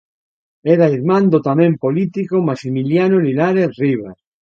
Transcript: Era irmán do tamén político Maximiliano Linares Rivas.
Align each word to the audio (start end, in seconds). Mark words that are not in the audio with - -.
Era 0.73 0.87
irmán 0.97 1.23
do 1.31 1.39
tamén 1.49 1.73
político 1.83 2.35
Maximiliano 2.49 3.17
Linares 3.27 3.69
Rivas. 3.81 4.17